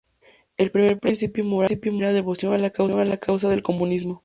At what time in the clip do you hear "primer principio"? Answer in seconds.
0.71-1.45